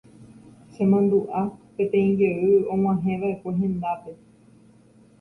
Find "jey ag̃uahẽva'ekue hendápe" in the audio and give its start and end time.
2.23-4.11